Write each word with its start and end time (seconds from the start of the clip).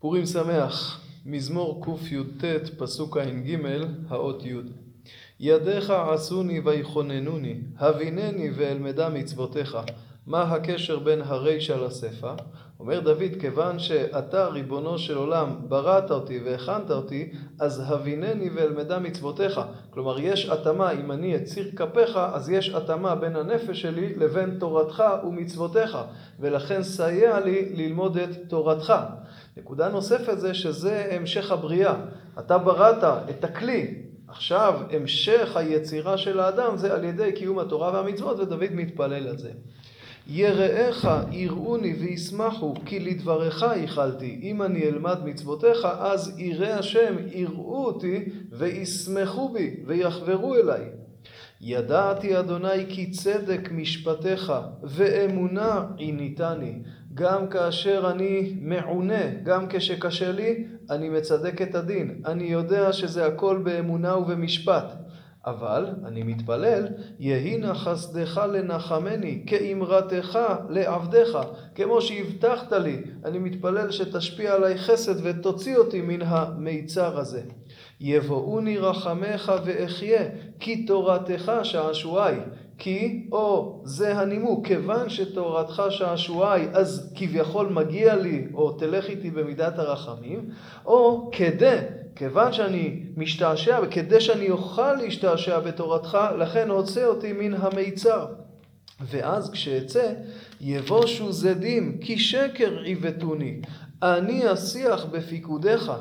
פורים 0.00 0.26
שמח, 0.26 1.00
מזמור 1.26 1.84
קי"ט, 1.84 2.44
פסוק 2.78 3.16
ע"ג, 3.16 3.56
האות 4.08 4.44
י' 4.44 4.54
ידיך 5.40 5.90
עשוני 5.90 6.60
ויכוננוני, 6.60 7.60
הבינני 7.78 8.50
ואלמדה 8.56 9.08
מצוותיך. 9.08 9.78
מה 10.26 10.42
הקשר 10.42 10.98
בין 10.98 11.22
הרישא 11.22 11.72
לסיפא? 11.72 12.34
אומר 12.80 13.00
דוד, 13.00 13.40
כיוון 13.40 13.78
שאתה, 13.78 14.46
ריבונו 14.46 14.98
של 14.98 15.16
עולם, 15.16 15.56
בראת 15.68 16.10
אותי 16.10 16.40
והכנת 16.44 16.90
אותי, 16.90 17.32
אז 17.60 17.82
הבינני 17.86 18.50
ואלמדה 18.54 18.98
מצוותיך. 18.98 19.60
כלומר, 19.90 20.20
יש 20.20 20.48
התאמה, 20.48 20.90
אם 20.90 21.12
אני 21.12 21.36
אציר 21.36 21.70
כפיך, 21.76 22.16
אז 22.16 22.50
יש 22.50 22.68
התאמה 22.68 23.14
בין 23.14 23.36
הנפש 23.36 23.80
שלי 23.80 24.14
לבין 24.16 24.56
תורתך 24.60 25.04
ומצוותיך, 25.26 25.98
ולכן 26.38 26.82
סייע 26.82 27.40
לי 27.40 27.72
ללמוד 27.74 28.16
את 28.16 28.30
תורתך. 28.48 28.92
נקודה 29.56 29.88
נוספת 29.88 30.38
זה 30.38 30.54
שזה 30.54 31.08
המשך 31.10 31.50
הבריאה. 31.50 31.94
אתה 32.38 32.58
בראת 32.58 33.04
את 33.30 33.44
הכלי. 33.44 33.94
עכשיו, 34.28 34.80
המשך 34.90 35.56
היצירה 35.56 36.18
של 36.18 36.40
האדם 36.40 36.76
זה 36.76 36.94
על 36.94 37.04
ידי 37.04 37.32
קיום 37.32 37.58
התורה 37.58 37.92
והמצוות, 37.92 38.40
ודוד 38.40 38.72
מתפלל 38.72 39.28
על 39.28 39.38
זה. 39.38 39.50
יראיך 40.26 41.08
יראוני 41.32 41.94
וישמחו, 41.94 42.74
כי 42.86 43.00
לדבריך 43.00 43.64
ייחלתי. 43.76 44.38
אם 44.42 44.62
אני 44.62 44.82
אלמד 44.82 45.24
מצוותיך, 45.24 45.88
אז 45.98 46.38
יראה 46.38 46.78
השם 46.78 47.14
יראו 47.32 47.84
אותי 47.84 48.24
וישמחו 48.52 49.48
בי 49.48 49.76
ויחברו 49.86 50.54
אליי. 50.54 50.84
ידעתי 51.60 52.38
אדוני 52.38 52.86
כי 52.88 53.10
צדק 53.10 53.68
משפטיך 53.72 54.52
ואמונה 54.82 55.86
עיניתני. 55.96 56.82
גם 57.14 57.48
כאשר 57.48 58.10
אני 58.10 58.54
מעונה, 58.60 59.34
גם 59.42 59.66
כשקשה 59.68 60.32
לי, 60.32 60.64
אני 60.90 61.08
מצדק 61.08 61.62
את 61.62 61.74
הדין. 61.74 62.22
אני 62.26 62.44
יודע 62.44 62.92
שזה 62.92 63.26
הכל 63.26 63.60
באמונה 63.64 64.16
ובמשפט. 64.16 64.84
אבל 65.46 65.86
אני 66.04 66.22
מתפלל, 66.22 66.88
יהי 67.18 67.56
נא 67.56 67.74
חסדך 67.74 68.40
לנחמני, 68.52 69.42
כאמרתך 69.46 70.38
לעבדיך, 70.68 71.38
כמו 71.74 72.02
שהבטחת 72.02 72.72
לי, 72.72 72.96
אני 73.24 73.38
מתפלל 73.38 73.90
שתשפיע 73.90 74.54
עליי 74.54 74.78
חסד 74.78 75.14
ותוציא 75.26 75.76
אותי 75.76 76.00
מן 76.00 76.22
המיצר 76.22 77.18
הזה. 77.18 77.42
יבואוני 78.00 78.78
רחמך 78.78 79.52
ואחיה, 79.64 80.24
כי 80.60 80.86
תורתך 80.86 81.52
שעשועי. 81.62 82.36
כי, 82.80 83.26
או 83.32 83.80
זה 83.84 84.18
הנימוק, 84.18 84.66
כיוון 84.66 85.08
שתורתך 85.08 85.82
שעשועי, 85.90 86.66
אז 86.72 87.12
כביכול 87.14 87.68
מגיע 87.68 88.16
לי, 88.16 88.46
או 88.54 88.72
תלך 88.72 89.08
איתי 89.08 89.30
במידת 89.30 89.78
הרחמים, 89.78 90.50
או 90.86 91.30
כדי 91.32 91.78
כיוון 92.16 92.52
שאני 92.52 93.02
משתעשע, 93.16 93.80
וכדי 93.82 94.20
שאני 94.20 94.50
אוכל 94.50 94.94
להשתעשע 94.94 95.58
בתורתך, 95.58 96.18
לכן 96.38 96.70
הוצא 96.70 97.04
אותי 97.04 97.32
מן 97.32 97.54
המיצר. 97.54 98.26
ואז 99.00 99.50
כשאצא, 99.50 100.12
יבושו 100.60 101.32
זדים, 101.32 101.98
כי 102.00 102.18
שקר 102.18 102.78
עיוותוני. 102.78 103.60
אני 104.02 104.52
אשיח 104.52 105.04
בפיקודיך. 105.04 105.92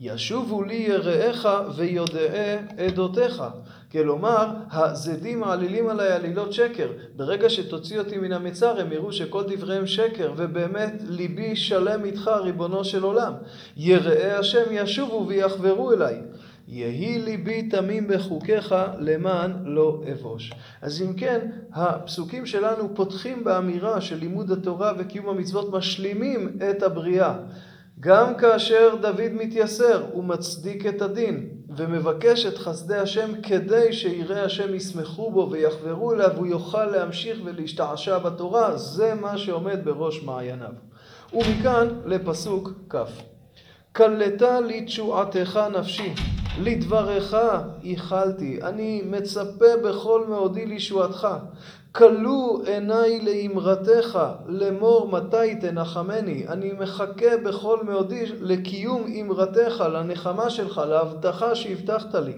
ישובו 0.00 0.62
לי 0.62 0.74
יראיך 0.74 1.48
ויודעי 1.76 2.56
עדותיך. 2.78 3.42
כלומר, 3.94 4.46
הזדים 4.70 5.40
מעלילים 5.40 5.88
עליי 5.88 6.12
עלילות 6.12 6.52
שקר. 6.52 6.88
ברגע 7.16 7.50
שתוציא 7.50 7.98
אותי 7.98 8.18
מן 8.18 8.32
המצר, 8.32 8.80
הם 8.80 8.92
יראו 8.92 9.12
שכל 9.12 9.42
דבריהם 9.48 9.86
שקר, 9.86 10.32
ובאמת 10.36 10.92
ליבי 11.08 11.56
שלם 11.56 12.04
איתך, 12.04 12.30
ריבונו 12.42 12.84
של 12.84 13.02
עולם. 13.02 13.32
יראי 13.76 14.30
השם 14.30 14.64
ישובו 14.70 15.26
ויחברו 15.28 15.92
אליי. 15.92 16.20
יהי 16.68 17.18
ליבי 17.18 17.68
תמים 17.68 18.08
בחוקיך 18.08 18.74
למען 18.98 19.52
לא 19.64 20.02
אבוש. 20.12 20.52
אז 20.82 21.02
אם 21.02 21.12
כן, 21.12 21.50
הפסוקים 21.72 22.46
שלנו 22.46 22.94
פותחים 22.94 23.44
באמירה 23.44 24.00
של 24.00 24.16
לימוד 24.16 24.50
התורה 24.50 24.92
וקיום 24.98 25.28
המצוות 25.28 25.72
משלימים 25.72 26.58
את 26.70 26.82
הבריאה. 26.82 27.34
גם 28.00 28.34
כאשר 28.34 28.96
דוד 29.00 29.32
מתייסר, 29.32 30.06
הוא 30.12 30.24
מצדיק 30.24 30.86
את 30.86 31.02
הדין 31.02 31.48
ומבקש 31.76 32.46
את 32.46 32.58
חסדי 32.58 32.96
השם 32.96 33.42
כדי 33.42 33.92
שיראי 33.92 34.40
השם 34.40 34.74
ישמחו 34.74 35.30
בו 35.30 35.48
ויחברו 35.50 36.12
אליו 36.12 36.30
והוא 36.34 36.46
יוכל 36.46 36.84
להמשיך 36.84 37.38
ולהשתעשע 37.44 38.18
בתורה, 38.18 38.76
זה 38.76 39.14
מה 39.14 39.38
שעומד 39.38 39.84
בראש 39.84 40.22
מעייניו. 40.22 40.72
ומכאן 41.32 41.88
לפסוק 42.04 42.70
כ' 42.90 42.96
כלתה 43.92 44.60
לתשועתך 44.60 45.60
נפשי, 45.78 46.14
לדבריך 46.62 47.36
ייחלתי, 47.82 48.62
אני 48.62 49.02
מצפה 49.06 49.76
בכל 49.84 50.24
מאודי 50.28 50.66
לישועתך. 50.66 51.28
כלו 51.96 52.62
עיניי 52.66 53.20
לאמרתך, 53.20 54.18
לאמור 54.46 55.08
מתי 55.08 55.54
תנחמני. 55.60 56.48
אני 56.48 56.72
מחכה 56.72 57.36
בכל 57.44 57.84
מאודי 57.84 58.24
לקיום 58.40 59.02
אמרתך, 59.20 59.84
לנחמה 59.92 60.50
שלך, 60.50 60.80
להבטחה 60.88 61.54
שהבטחת 61.54 62.14
לי. 62.14 62.32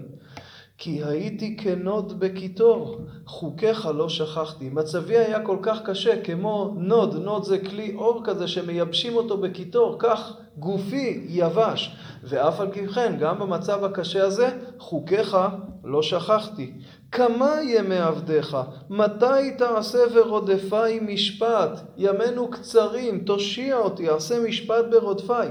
כי 0.78 1.04
הייתי 1.04 1.56
כנוד 1.56 2.20
בקיטור, 2.20 3.00
חוקיך 3.26 3.88
לא 3.94 4.08
שכחתי. 4.08 4.68
מצבי 4.68 5.16
היה 5.16 5.40
כל 5.40 5.56
כך 5.62 5.82
קשה, 5.84 6.22
כמו 6.22 6.74
נוד, 6.78 7.14
נוד 7.14 7.44
זה 7.44 7.58
כלי 7.58 7.94
עור 7.94 8.20
כזה 8.24 8.48
שמייבשים 8.48 9.16
אותו 9.16 9.36
בקיטור, 9.36 9.96
כך 9.98 10.36
גופי 10.56 11.24
יבש. 11.28 11.96
ואף 12.22 12.60
על 12.60 12.64
פי 12.64 12.68
כן, 12.94 13.16
גם 13.20 13.38
במצב 13.38 13.84
הקשה 13.84 14.24
הזה, 14.24 14.48
חוקיך 14.78 15.36
לא 15.84 16.02
שכחתי. 16.02 16.72
כמה 17.12 17.54
ימי 17.62 17.98
עבדיך? 17.98 18.56
מתי 18.90 19.50
תעשה 19.58 19.98
ורודפי 20.14 21.00
משפט? 21.02 21.80
ימינו 21.96 22.50
קצרים, 22.50 23.18
תושיע 23.18 23.76
אותי, 23.76 24.08
עשה 24.08 24.40
משפט 24.40 24.84
ברודפי. 24.90 25.48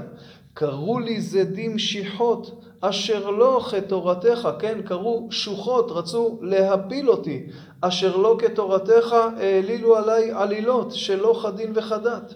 קראו 0.54 0.98
לי 0.98 1.20
זדים 1.20 1.78
שיחות, 1.78 2.62
אשר 2.80 3.30
לא 3.30 3.66
כתורתך, 3.70 4.48
כן, 4.58 4.82
קראו 4.84 5.28
שוחות, 5.30 5.90
רצו 5.90 6.38
להפיל 6.42 7.10
אותי, 7.10 7.46
אשר 7.80 8.16
לא 8.16 8.36
כתורתך 8.38 9.12
העלילו 9.12 9.96
עליי 9.96 10.30
עלילות, 10.32 10.92
שלא 10.92 11.40
כדין 11.42 11.72
וכדת. 11.74 12.34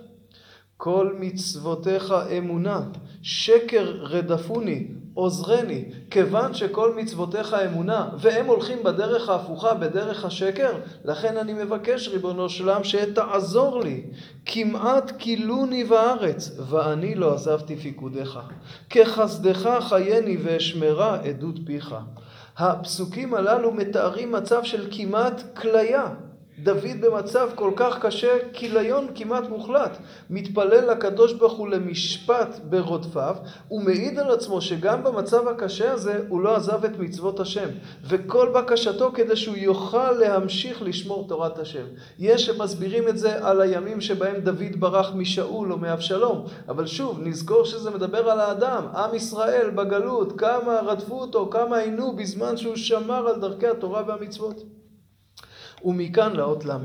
כל 0.76 1.14
מצוותיך 1.18 2.14
אמונה, 2.38 2.80
שקר 3.22 3.96
רדפוני, 4.00 4.86
עוזרני, 5.14 5.84
כיוון 6.10 6.54
שכל 6.54 6.94
מצוותיך 6.96 7.54
אמונה, 7.54 8.08
והם 8.18 8.46
הולכים 8.46 8.82
בדרך 8.82 9.28
ההפוכה, 9.28 9.74
בדרך 9.74 10.24
השקר, 10.24 10.72
לכן 11.04 11.36
אני 11.36 11.52
מבקש, 11.52 12.08
ריבונו 12.08 12.48
של 12.48 12.68
עולם, 12.68 12.84
שתעזור 12.84 13.80
לי. 13.80 14.02
כמעט 14.46 15.12
כילוני 15.18 15.84
בארץ, 15.84 16.58
ואני 16.68 17.14
לא 17.14 17.34
עזבתי 17.34 17.76
פיקודיך. 17.76 18.38
כחסדך 18.90 19.78
חייני 19.80 20.36
ואשמרה 20.42 21.16
עדות 21.16 21.56
פיך. 21.66 21.94
הפסוקים 22.58 23.34
הללו 23.34 23.72
מתארים 23.72 24.32
מצב 24.32 24.64
של 24.64 24.88
כמעט 24.90 25.56
כליה. 25.56 26.06
דוד 26.62 27.00
במצב 27.00 27.48
כל 27.54 27.72
כך 27.76 27.98
קשה, 27.98 28.38
כיליון 28.52 29.06
כמעט 29.14 29.48
מוחלט, 29.48 29.98
מתפלל 30.30 30.90
לקדוש 30.90 31.32
ברוך 31.32 31.52
הוא 31.52 31.68
למשפט 31.68 32.58
ברודפיו, 32.64 33.36
ומעיד 33.70 34.18
על 34.18 34.30
עצמו 34.30 34.60
שגם 34.60 35.04
במצב 35.04 35.48
הקשה 35.48 35.92
הזה 35.92 36.20
הוא 36.28 36.40
לא 36.40 36.56
עזב 36.56 36.84
את 36.84 36.98
מצוות 36.98 37.40
השם, 37.40 37.68
וכל 38.08 38.48
בקשתו 38.54 39.12
כדי 39.14 39.36
שהוא 39.36 39.56
יוכל 39.56 40.12
להמשיך 40.12 40.82
לשמור 40.82 41.28
תורת 41.28 41.58
השם. 41.58 41.84
יש 42.18 42.46
שמסבירים 42.46 43.08
את 43.08 43.18
זה 43.18 43.46
על 43.46 43.60
הימים 43.60 44.00
שבהם 44.00 44.40
דוד 44.40 44.76
ברח 44.78 45.12
משאול 45.14 45.72
או 45.72 45.78
מאבשלום, 45.78 46.46
אבל 46.68 46.86
שוב, 46.86 47.20
נזכור 47.22 47.64
שזה 47.64 47.90
מדבר 47.90 48.30
על 48.30 48.40
האדם, 48.40 48.84
עם 48.94 49.14
ישראל 49.14 49.70
בגלות, 49.70 50.40
כמה 50.40 50.80
רדפו 50.80 51.20
אותו, 51.20 51.48
כמה 51.50 51.78
עינו 51.78 52.16
בזמן 52.16 52.56
שהוא 52.56 52.76
שמר 52.76 53.28
על 53.28 53.40
דרכי 53.40 53.66
התורה 53.66 54.02
והמצוות. 54.06 54.62
ומכאן 55.84 56.36
לאות 56.36 56.64
ל' 56.64 56.76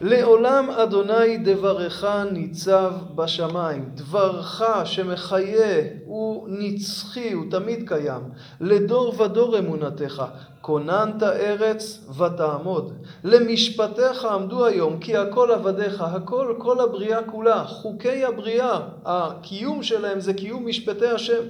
לעולם 0.00 0.70
אדוני 0.70 1.38
דברך 1.38 2.04
ניצב 2.32 2.92
בשמיים. 3.14 3.90
דברך 3.94 4.62
שמחיה 4.84 5.82
הוא 6.04 6.48
נצחי, 6.50 7.32
הוא 7.32 7.44
תמיד 7.50 7.88
קיים. 7.88 8.22
לדור 8.60 9.20
ודור 9.20 9.58
אמונתך. 9.58 10.22
כוננת 10.60 11.22
ארץ 11.22 12.08
ותעמוד. 12.18 12.92
למשפטיך 13.24 14.24
עמדו 14.24 14.66
היום, 14.66 14.98
כי 14.98 15.16
הכל 15.16 15.50
עבדיך, 15.50 16.00
הכל, 16.00 16.54
כל 16.58 16.80
הבריאה 16.80 17.22
כולה. 17.22 17.64
חוקי 17.64 18.24
הבריאה, 18.24 18.80
הקיום 19.04 19.82
שלהם 19.82 20.20
זה 20.20 20.34
קיום 20.34 20.66
משפטי 20.66 21.06
השם. 21.06 21.42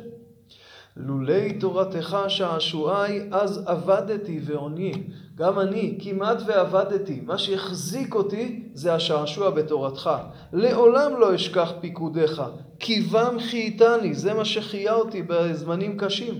לולי 0.96 1.52
תורתך 1.52 2.16
שעשועי, 2.28 3.20
אז 3.30 3.62
עבדתי 3.66 4.40
ועוני. 4.44 4.92
גם 5.38 5.58
אני 5.58 5.98
כמעט 6.02 6.42
ועבדתי, 6.46 7.20
מה 7.26 7.38
שהחזיק 7.38 8.14
אותי 8.14 8.62
זה 8.74 8.94
השעשוע 8.94 9.50
בתורתך. 9.50 10.10
לעולם 10.52 11.20
לא 11.20 11.34
אשכח 11.34 11.72
פיקודיך, 11.80 12.42
כי 12.78 13.00
בם 13.00 13.36
חייתני, 13.40 14.14
זה 14.14 14.34
מה 14.34 14.44
שחיה 14.44 14.94
אותי 14.94 15.22
בזמנים 15.22 15.98
קשים. 15.98 16.34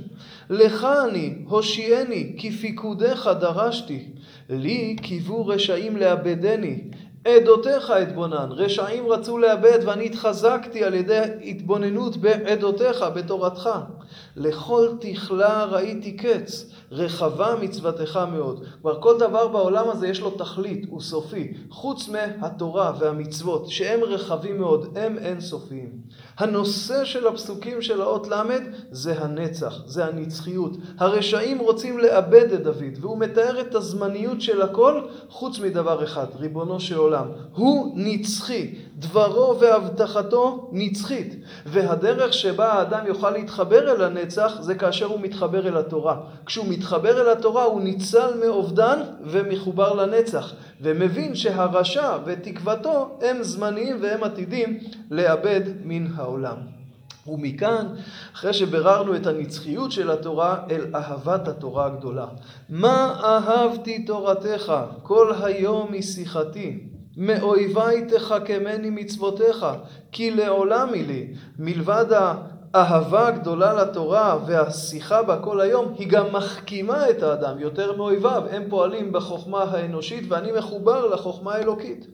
לך 0.50 0.86
אני, 1.08 1.34
הושיעני, 1.48 2.34
כי 2.38 2.50
פיקודיך 2.50 3.30
דרשתי. 3.40 4.08
לי 4.48 4.96
קיוו 5.02 5.46
רשעים 5.46 5.96
לאבדני, 5.96 6.80
עדותיך 7.24 7.90
אתבונן. 8.02 8.48
רשעים 8.50 9.06
רצו 9.06 9.38
לאבד 9.38 9.78
ואני 9.84 10.06
התחזקתי 10.06 10.84
על 10.84 10.94
ידי 10.94 11.22
התבוננות 11.44 12.16
בעדותיך, 12.16 13.04
בתורתך. 13.14 13.68
לכל 14.36 14.88
תכלה 15.00 15.64
ראיתי 15.64 16.16
קץ, 16.16 16.70
רחבה 16.92 17.54
מצוותך 17.60 18.20
מאוד. 18.32 18.64
כלומר, 18.82 19.00
כל 19.00 19.18
דבר 19.18 19.48
בעולם 19.48 19.90
הזה 19.90 20.08
יש 20.08 20.20
לו 20.20 20.30
תכלית, 20.30 20.86
הוא 20.88 21.00
סופי. 21.00 21.52
חוץ 21.70 22.08
מהתורה 22.08 22.92
והמצוות, 22.98 23.68
שהם 23.68 24.00
רחבים 24.04 24.58
מאוד, 24.58 24.98
הם 24.98 25.18
אינסופיים. 25.18 25.90
הנושא 26.38 27.04
של 27.04 27.26
הפסוקים 27.26 27.82
של 27.82 28.00
האות 28.00 28.28
ל' 28.28 28.34
זה 28.90 29.14
הנצח, 29.18 29.82
זה 29.86 30.04
הנצחיות. 30.04 30.72
הרשעים 30.98 31.58
רוצים 31.58 31.98
לאבד 31.98 32.52
את 32.52 32.62
דוד, 32.62 32.98
והוא 33.00 33.18
מתאר 33.18 33.60
את 33.60 33.74
הזמניות 33.74 34.40
של 34.40 34.62
הכל, 34.62 35.00
חוץ 35.28 35.58
מדבר 35.58 36.04
אחד, 36.04 36.26
ריבונו 36.38 36.80
של 36.80 36.96
עולם. 36.96 37.26
הוא 37.54 37.92
נצחי, 37.96 38.74
דברו 38.96 39.60
והבטחתו 39.60 40.68
נצחית. 40.72 41.36
והדרך 41.66 42.32
שבה 42.32 42.72
האדם 42.72 43.06
יוכל 43.06 43.30
להתחבר 43.30 43.92
אל 43.92 44.04
הנצח, 44.04 44.52
זה 44.60 44.74
כאשר 44.74 45.06
הוא 45.06 45.20
מתחבר 45.20 45.68
אל 45.68 45.76
התורה. 45.76 46.16
כשהוא 46.46 46.66
מתחבר 46.68 47.20
אל 47.20 47.28
התורה 47.28 47.64
הוא 47.64 47.80
ניצל 47.80 48.30
מאובדן 48.44 48.98
ומחובר 49.24 49.94
לנצח. 49.94 50.54
ומבין 50.80 51.34
שהרשע 51.34 52.18
ותקוותו 52.24 53.18
הם 53.22 53.42
זמניים 53.42 53.96
והם 54.00 54.24
עתידים 54.24 54.78
לאבד 55.10 55.60
מן 55.84 56.06
העולם. 56.16 56.56
ומכאן, 57.26 57.86
אחרי 58.34 58.52
שביררנו 58.52 59.16
את 59.16 59.26
הנצחיות 59.26 59.92
של 59.92 60.10
התורה, 60.10 60.62
אל 60.70 60.86
אהבת 60.94 61.48
התורה 61.48 61.86
הגדולה. 61.86 62.26
מה 62.68 63.20
אהבתי 63.24 64.04
תורתך, 64.04 64.72
כל 65.02 65.32
היום 65.42 65.92
משיחתי. 65.92 66.78
מאויבי 67.16 68.04
תחכמני 68.08 68.90
מצוותיך, 68.90 69.66
כי 70.12 70.30
לעולם 70.30 70.92
היא 70.92 71.06
לי. 71.06 71.26
מלבד 71.58 72.12
האהבה 72.74 73.28
הגדולה 73.28 73.72
לתורה 73.72 74.38
והשיחה 74.46 75.22
בה 75.22 75.38
כל 75.38 75.60
היום, 75.60 75.94
היא 75.98 76.08
גם 76.08 76.32
מחכימה 76.32 77.10
את 77.10 77.22
האדם 77.22 77.58
יותר 77.58 77.96
מאויביו. 77.96 78.42
הם 78.50 78.64
פועלים 78.68 79.12
בחוכמה 79.12 79.62
האנושית 79.62 80.24
ואני 80.28 80.52
מחובר 80.52 81.06
לחוכמה 81.06 81.54
האלוקית. 81.54 82.06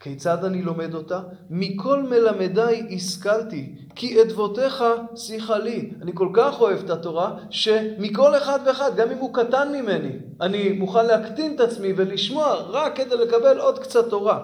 כיצד 0.00 0.44
אני 0.44 0.62
לומד 0.62 0.94
אותה? 0.94 1.20
מכל 1.50 2.02
מלמדיי 2.02 2.86
השכלתי, 2.94 3.74
כי 3.94 4.22
אדבותיך 4.22 4.84
שיחה 5.16 5.58
לי. 5.58 5.90
אני 6.02 6.12
כל 6.14 6.28
כך 6.32 6.60
אוהב 6.60 6.78
את 6.84 6.90
התורה, 6.90 7.34
שמכל 7.50 8.36
אחד 8.36 8.58
ואחד, 8.66 8.96
גם 8.96 9.10
אם 9.10 9.18
הוא 9.18 9.34
קטן 9.34 9.72
ממני, 9.72 10.12
אני 10.40 10.72
מוכן 10.72 11.06
להקטין 11.06 11.54
את 11.54 11.60
עצמי 11.60 11.92
ולשמוע 11.96 12.54
רק 12.54 12.96
כדי 12.96 13.16
לקבל 13.16 13.58
עוד 13.58 13.78
קצת 13.78 14.10
תורה. 14.10 14.40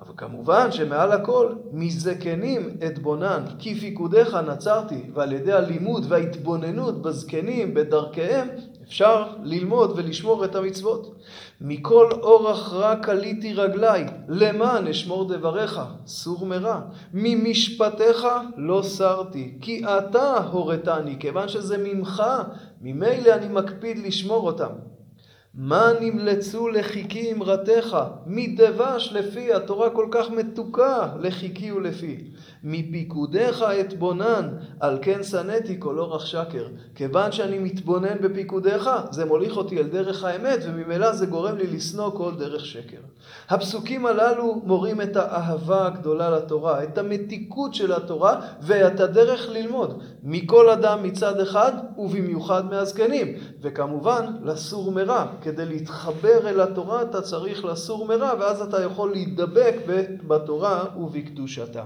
אבל 0.00 0.12
כמובן 0.16 0.72
שמעל 0.72 1.12
הכל, 1.12 1.52
מזקנים 1.72 2.76
אתבונן, 2.86 3.44
כי 3.58 3.74
פיקודיך 3.74 4.34
נצרתי, 4.34 5.10
ועל 5.14 5.32
ידי 5.32 5.52
הלימוד 5.52 6.04
וההתבוננות 6.08 7.02
בזקנים, 7.02 7.74
בדרכיהם, 7.74 8.48
אפשר 8.82 9.26
ללמוד 9.42 9.92
ולשמור 9.96 10.44
את 10.44 10.54
המצוות. 10.54 11.14
מכל 11.60 12.10
אורח 12.12 12.72
רע 12.72 12.96
קליתי 12.96 13.52
רגלי, 13.52 14.04
למען 14.28 14.86
אשמור 14.86 15.28
דבריך, 15.28 15.80
סור 16.06 16.46
מרע. 16.46 16.80
ממשפטיך 17.14 18.26
לא 18.56 18.82
סרתי, 18.82 19.58
כי 19.60 19.84
אתה 19.84 20.36
הורתני, 20.52 21.16
כיוון 21.18 21.48
שזה 21.48 21.78
ממך, 21.78 22.22
ממילא 22.80 23.34
אני 23.34 23.48
מקפיד 23.48 23.98
לשמור 23.98 24.46
אותם. 24.46 24.93
מה 25.56 25.90
נמלצו 26.00 26.68
לחיקי 26.68 27.32
אמרתך? 27.32 27.96
מדבש 28.26 29.12
לפי, 29.12 29.52
התורה 29.52 29.90
כל 29.90 30.06
כך 30.10 30.30
מתוקה 30.30 31.08
לחיקי 31.20 31.72
ולפי. 31.72 32.24
מפיקודיך 32.64 33.64
אתבונן, 33.80 34.48
על 34.80 34.98
כן 35.02 35.22
שנאתי 35.22 35.76
כל 35.78 35.98
אורח 35.98 36.26
שקר. 36.26 36.66
כיוון 36.94 37.32
שאני 37.32 37.58
מתבונן 37.58 38.16
בפיקודיך, 38.20 38.90
זה 39.10 39.24
מוליך 39.24 39.56
אותי 39.56 39.78
אל 39.78 39.86
דרך 39.86 40.24
האמת, 40.24 40.58
וממילא 40.64 41.12
זה 41.12 41.26
גורם 41.26 41.56
לי 41.56 41.66
לשנוא 41.66 42.10
כל 42.10 42.32
דרך 42.38 42.66
שקר. 42.66 43.00
הפסוקים 43.48 44.06
הללו 44.06 44.62
מורים 44.64 45.00
את 45.00 45.16
האהבה 45.16 45.86
הגדולה 45.86 46.30
לתורה, 46.30 46.82
את 46.82 46.98
המתיקות 46.98 47.74
של 47.74 47.92
התורה, 47.92 48.40
ואת 48.60 49.00
הדרך 49.00 49.48
ללמוד. 49.48 50.02
מכל 50.22 50.70
אדם 50.70 51.02
מצד 51.02 51.40
אחד, 51.40 51.72
ובמיוחד 51.98 52.64
מהזקנים. 52.70 53.34
וכמובן, 53.62 54.24
לסור 54.44 54.92
מרע. 54.92 55.26
כדי 55.44 55.64
להתחבר 55.64 56.48
אל 56.48 56.60
התורה 56.60 57.02
אתה 57.02 57.22
צריך 57.22 57.64
לסור 57.64 58.06
מרע, 58.06 58.32
ואז 58.40 58.60
אתה 58.60 58.82
יכול 58.82 59.10
להידבק 59.10 59.74
בתורה 60.26 60.84
ובקדושתה. 60.96 61.84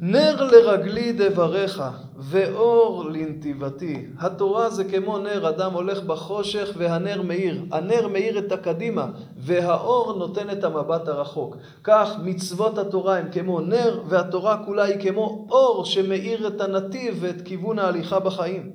נר 0.00 0.44
לרגלי 0.44 1.12
דבריך, 1.12 1.82
ואור 2.24 3.04
לנתיבתי. 3.10 4.06
התורה 4.18 4.70
זה 4.70 4.84
כמו 4.84 5.18
נר, 5.18 5.48
אדם 5.48 5.72
הולך 5.72 6.00
בחושך 6.02 6.68
והנר 6.76 7.22
מאיר. 7.22 7.62
הנר 7.70 8.08
מאיר 8.08 8.38
את 8.38 8.52
הקדימה, 8.52 9.06
והאור 9.36 10.18
נותן 10.18 10.50
את 10.50 10.64
המבט 10.64 11.08
הרחוק. 11.08 11.56
כך 11.84 12.10
מצוות 12.22 12.78
התורה 12.78 13.18
הם 13.18 13.28
כמו 13.32 13.60
נר, 13.60 14.00
והתורה 14.08 14.64
כולה 14.64 14.84
היא 14.84 15.00
כמו 15.00 15.46
אור 15.50 15.84
שמאיר 15.84 16.46
את 16.46 16.60
הנתיב 16.60 17.18
ואת 17.20 17.42
כיוון 17.42 17.78
ההליכה 17.78 18.20
בחיים. 18.20 18.72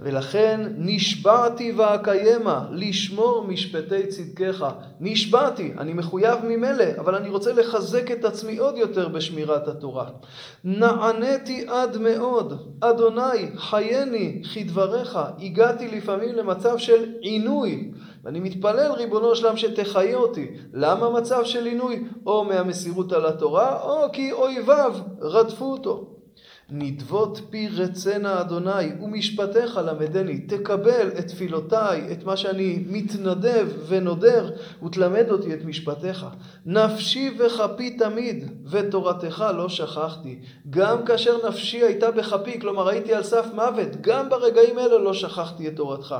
ולכן 0.00 0.60
נשבעתי 0.76 1.72
ואקיימה, 1.72 2.66
לשמור 2.70 3.44
משפטי 3.48 4.06
צדקך. 4.06 4.66
נשבעתי, 5.00 5.72
אני 5.78 5.92
מחויב 5.92 6.38
ממילא, 6.44 6.84
אבל 6.98 7.14
אני 7.14 7.28
רוצה 7.28 7.52
לחזק 7.52 8.10
את 8.10 8.24
עצמי 8.24 8.56
עוד 8.56 8.76
יותר 8.76 9.08
בשמירת 9.08 9.68
התורה. 9.68 10.06
נעניתי 10.64 11.64
עד 11.68 11.96
מאוד, 11.96 12.76
אדוני, 12.80 13.56
חייני 13.56 14.42
כדבריך. 14.54 15.18
הגעתי 15.38 15.88
לפעמים 15.88 16.34
למצב 16.34 16.78
של 16.78 17.12
עינוי, 17.20 17.90
ואני 18.24 18.40
מתפלל, 18.40 18.92
ריבונו 18.92 19.36
שלם, 19.36 19.56
שתחיה 19.56 20.16
אותי. 20.16 20.50
למה 20.74 21.10
מצב 21.10 21.44
של 21.44 21.66
עינוי? 21.66 22.04
או 22.26 22.44
מהמסירות 22.44 23.12
על 23.12 23.26
התורה, 23.26 23.82
או 23.82 24.12
כי 24.12 24.32
אויביו 24.32 24.94
רדפו 25.20 25.64
אותו. 25.64 26.09
נדבות 26.72 27.40
פי 27.50 27.68
רצנה 27.68 28.40
אדוני 28.40 28.92
ומשפטיך 29.00 29.80
למדני. 29.84 30.38
תקבל 30.38 31.08
את 31.18 31.26
תפילותיי, 31.26 32.12
את 32.12 32.24
מה 32.24 32.36
שאני 32.36 32.84
מתנדב 32.88 33.68
ונודר, 33.88 34.50
ותלמד 34.86 35.30
אותי 35.30 35.54
את 35.54 35.64
משפטיך. 35.64 36.26
נפשי 36.66 37.30
וכפי 37.38 37.90
תמיד, 37.90 38.44
ותורתך 38.70 39.44
לא 39.56 39.68
שכחתי. 39.68 40.38
גם 40.70 41.04
כאשר 41.04 41.48
נפשי 41.48 41.82
הייתה 41.82 42.10
בכפי, 42.10 42.60
כלומר 42.60 42.88
הייתי 42.88 43.14
על 43.14 43.22
סף 43.22 43.46
מוות, 43.54 43.88
גם 44.00 44.28
ברגעים 44.28 44.78
אלה 44.78 44.98
לא 44.98 45.14
שכחתי 45.14 45.68
את 45.68 45.76
תורתך. 45.76 46.14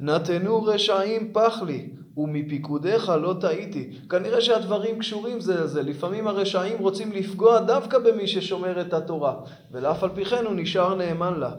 נתנו 0.00 0.62
רשעים 0.62 1.30
פח 1.32 1.62
לי, 1.66 1.88
ומפיקודיך 2.18 3.12
לא 3.22 3.34
טעיתי. 3.40 3.90
כנראה 4.10 4.40
שהדברים 4.40 4.98
קשורים 4.98 5.40
זה 5.40 5.60
לזה. 5.60 5.82
לפעמים 5.82 6.28
הרשעים 6.28 6.78
רוצים 6.78 7.12
לפגוע 7.12 7.60
דווקא 7.60 7.98
במי 7.98 8.26
ששומר 8.26 8.80
את 8.80 8.92
התורה, 8.92 9.34
ולאף 9.72 10.02
על 10.02 10.10
פי 10.14 10.24
כן 10.24 10.44
הוא 10.44 10.54
נשאר 10.54 10.94
נאמן 10.94 11.40
לה. 11.40 11.50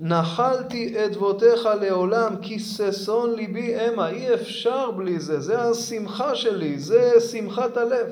נחלתי 0.00 1.04
אדבותיך 1.04 1.68
לעולם, 1.80 2.36
כי 2.42 2.58
ששון 2.58 3.34
ליבי 3.34 3.74
המה. 3.74 4.08
אי 4.08 4.34
אפשר 4.34 4.90
בלי 4.90 5.20
זה, 5.20 5.40
זה 5.40 5.62
השמחה 5.62 6.34
שלי, 6.34 6.78
זה 6.78 7.12
שמחת 7.20 7.76
הלב. 7.76 8.06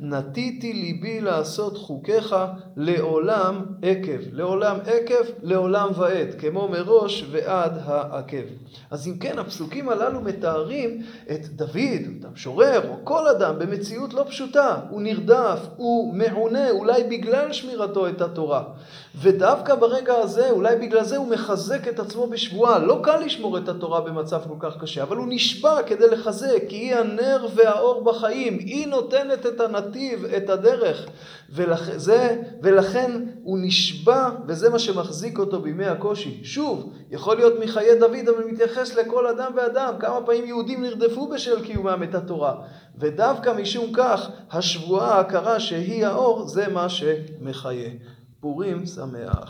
נטיתי 0.00 0.72
ליבי 0.72 1.20
לעשות 1.20 1.76
חוקיך 1.76 2.36
לעולם 2.76 3.64
עקב. 3.82 4.18
לעולם 4.32 4.76
עקב, 4.86 5.30
לעולם 5.42 5.90
ועד, 5.96 6.34
כמו 6.38 6.68
מראש 6.68 7.24
ועד 7.30 7.78
העקב. 7.84 8.44
אז 8.90 9.08
אם 9.08 9.18
כן, 9.18 9.38
הפסוקים 9.38 9.88
הללו 9.88 10.20
מתארים 10.20 11.02
את 11.30 11.46
דוד, 11.46 12.24
המשורר, 12.24 12.88
או 12.88 12.94
כל 13.04 13.28
אדם, 13.28 13.58
במציאות 13.58 14.14
לא 14.14 14.24
פשוטה. 14.28 14.76
הוא 14.90 15.02
נרדף, 15.02 15.58
הוא 15.76 16.14
מעונה, 16.14 16.70
אולי 16.70 17.04
בגלל 17.04 17.52
שמירתו 17.52 18.08
את 18.08 18.20
התורה. 18.20 18.64
ודווקא 19.20 19.74
ברגע 19.74 20.14
הזה, 20.14 20.50
אולי 20.50 20.76
בגלל 20.76 21.04
זה 21.04 21.16
הוא 21.16 21.28
מחזק 21.28 21.88
את 21.88 21.98
עצמו 21.98 22.26
בשבועה. 22.26 22.78
לא 22.78 23.00
קל 23.02 23.16
לשמור 23.16 23.58
את 23.58 23.68
התורה 23.68 24.00
במצב 24.00 24.40
כל 24.48 24.56
כך 24.68 24.82
קשה, 24.82 25.02
אבל 25.02 25.16
הוא 25.16 25.26
נשבע 25.28 25.82
כדי 25.82 26.06
לחזק, 26.10 26.62
כי 26.68 26.76
היא 26.76 26.94
הנר 26.94 27.46
והאור 27.54 28.04
בחיים. 28.04 28.58
היא 28.58 28.86
נותנת 28.86 29.46
את 29.46 29.60
הנתון. 29.60 29.83
הנתיב, 29.84 30.24
את 30.24 30.50
הדרך. 30.50 31.06
ולכ... 31.50 31.90
זה, 31.96 32.42
ולכן 32.62 33.24
הוא 33.42 33.58
נשבע, 33.62 34.30
וזה 34.46 34.70
מה 34.70 34.78
שמחזיק 34.78 35.38
אותו 35.38 35.60
בימי 35.60 35.86
הקושי. 35.86 36.40
שוב, 36.42 36.92
יכול 37.10 37.36
להיות 37.36 37.54
מחיי 37.60 37.98
דוד, 37.98 38.28
אבל 38.28 38.44
מתייחס 38.44 38.94
לכל 38.94 39.26
אדם 39.26 39.52
ואדם. 39.56 39.94
כמה 40.00 40.20
פעמים 40.26 40.44
יהודים 40.44 40.82
נרדפו 40.82 41.28
בשל 41.28 41.64
קיומם 41.64 42.02
את 42.02 42.14
התורה. 42.14 42.54
ודווקא 42.98 43.52
משום 43.60 43.92
כך, 43.92 44.30
השבועה 44.50 45.14
ההכרה 45.14 45.60
שהיא 45.60 46.06
האור, 46.06 46.48
זה 46.48 46.68
מה 46.68 46.88
שמחיה. 46.88 47.90
פורים 48.40 48.86
שמח. 48.86 49.42